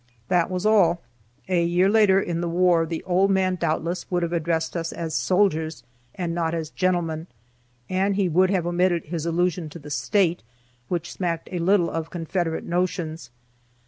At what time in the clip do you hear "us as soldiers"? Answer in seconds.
4.75-5.83